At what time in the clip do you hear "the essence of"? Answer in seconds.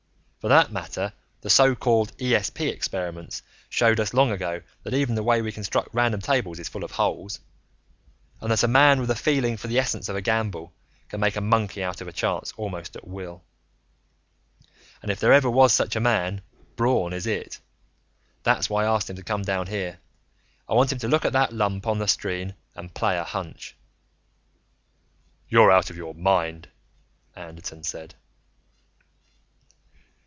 9.67-10.15